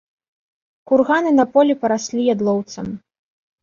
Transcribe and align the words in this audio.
Курганы 0.93 1.35
на 1.39 1.47
полі 1.53 1.79
параслі 1.87 2.29
ядлоўцам. 2.37 2.95